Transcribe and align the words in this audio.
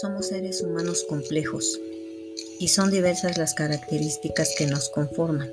Somos 0.00 0.26
seres 0.26 0.62
humanos 0.62 1.04
complejos 1.08 1.80
y 2.60 2.68
son 2.68 2.92
diversas 2.92 3.36
las 3.36 3.54
características 3.54 4.54
que 4.56 4.66
nos 4.66 4.90
conforman. 4.90 5.50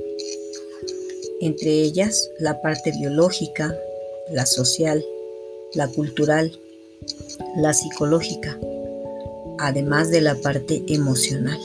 Entre 1.41 1.71
ellas, 1.81 2.29
la 2.37 2.61
parte 2.61 2.91
biológica, 2.91 3.75
la 4.29 4.45
social, 4.45 5.03
la 5.73 5.87
cultural, 5.87 6.59
la 7.57 7.73
psicológica, 7.73 8.59
además 9.57 10.11
de 10.11 10.21
la 10.21 10.35
parte 10.35 10.83
emocional. 10.89 11.59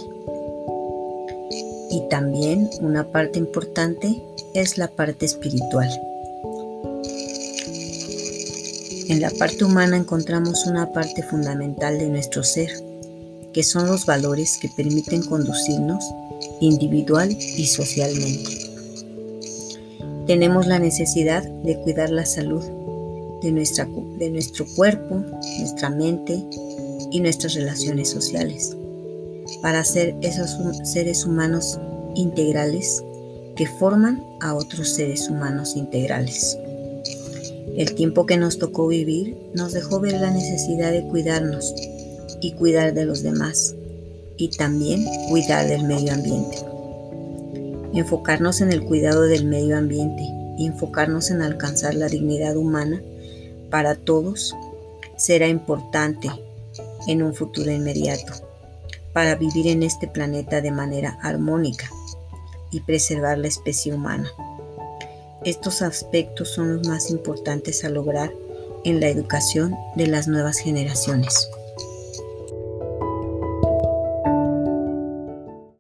Y 1.91 2.09
también 2.09 2.71
una 2.81 3.13
parte 3.13 3.39
importante 3.39 4.23
es 4.55 4.79
la 4.79 4.89
parte 4.89 5.27
espiritual. 5.27 6.10
En 9.11 9.21
la 9.21 9.31
parte 9.33 9.65
humana 9.65 9.97
encontramos 9.97 10.67
una 10.67 10.93
parte 10.93 11.25
fundamental 11.25 11.99
de 11.99 12.07
nuestro 12.07 12.45
ser, 12.45 12.71
que 13.53 13.65
son 13.65 13.89
los 13.89 14.07
valores 14.07 14.57
que 14.57 14.69
permiten 14.69 15.25
conducirnos 15.25 16.05
individual 16.61 17.29
y 17.33 17.67
socialmente. 17.67 18.71
Tenemos 20.29 20.69
la 20.69 20.79
necesidad 20.79 21.43
de 21.43 21.77
cuidar 21.81 22.11
la 22.11 22.25
salud 22.25 22.63
de, 23.43 23.51
nuestra, 23.51 23.89
de 24.21 24.31
nuestro 24.31 24.65
cuerpo, 24.77 25.25
nuestra 25.59 25.91
mente 25.91 26.45
y 27.11 27.19
nuestras 27.19 27.55
relaciones 27.55 28.11
sociales, 28.11 28.77
para 29.61 29.83
ser 29.83 30.15
esos 30.23 30.57
seres 30.85 31.27
humanos 31.27 31.81
integrales 32.15 33.03
que 33.57 33.67
forman 33.67 34.25
a 34.41 34.55
otros 34.55 34.91
seres 34.91 35.29
humanos 35.29 35.75
integrales. 35.75 36.57
El 37.77 37.95
tiempo 37.95 38.27
que 38.27 38.37
nos 38.37 38.59
tocó 38.59 38.89
vivir 38.89 39.37
nos 39.55 39.73
dejó 39.73 40.01
ver 40.01 40.21
la 40.21 40.31
necesidad 40.31 40.93
de 40.93 41.07
cuidarnos 41.07 41.75
y 42.41 42.53
cuidar 42.53 42.95
de 42.95 43.05
los 43.05 43.23
demás 43.23 43.75
y 44.37 44.49
también 44.49 45.05
cuidar 45.29 45.67
del 45.67 45.85
medio 45.85 46.13
ambiente. 46.13 46.59
Enfocarnos 47.95 48.61
en 48.61 48.73
el 48.73 48.85
cuidado 48.85 49.23
del 49.23 49.45
medio 49.45 49.77
ambiente 49.77 50.23
y 50.59 50.67
enfocarnos 50.67 51.31
en 51.31 51.43
alcanzar 51.43 51.95
la 51.95 52.09
dignidad 52.09 52.57
humana 52.57 53.03
para 53.71 53.95
todos 53.95 54.55
será 55.17 55.49
importante 55.49 56.29
en 57.07 57.23
un 57.23 57.35
futuro 57.35 57.71
inmediato 57.71 58.33
para 59.13 59.35
vivir 59.35 59.67
en 59.67 59.83
este 59.83 60.07
planeta 60.07 60.61
de 60.61 60.71
manera 60.71 61.19
armónica 61.23 61.91
y 62.71 62.81
preservar 62.81 63.39
la 63.39 63.49
especie 63.49 63.93
humana. 63.93 64.31
Estos 65.45 65.83
aspectos 65.83 66.51
son 66.51 66.77
los 66.77 66.87
más 66.87 67.11
importantes 67.11 67.85
a 67.85 67.89
lograr 67.89 68.31
en 68.85 69.01
la 69.01 69.09
educación 69.09 69.75
de 69.97 70.07
las 70.07 70.29
nuevas 70.29 70.59
generaciones. 70.59 71.51